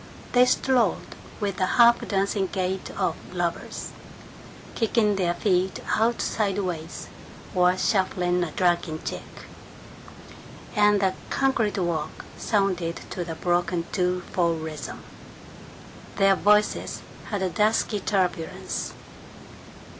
They 0.31 0.45
strolled 0.47 1.13
with 1.39 1.57
the 1.57 1.67
half 1.77 2.07
dancing 2.07 2.47
gait 2.47 2.89
of 2.99 3.15
lovers, 3.35 3.91
kicking 4.73 5.15
their 5.15 5.35
feet 5.35 5.79
out 5.95 6.23
sideways 6.23 7.05
or 7.53 7.77
shuffling 7.77 8.43
a 8.43 8.49
dragging 8.49 8.99
jig, 9.03 9.21
and 10.75 10.99
the 11.01 11.13
concrete 11.29 11.77
walk 11.77 12.25
sounded 12.35 12.95
to 13.11 13.23
the 13.23 13.35
broken 13.35 13.85
two 13.91 14.21
four 14.31 14.53
rhythm. 14.53 15.03
Their 16.15 16.35
voices 16.35 17.03
had 17.29 17.43
a 17.43 17.49
dusky 17.51 17.99
turbulence. 17.99 18.93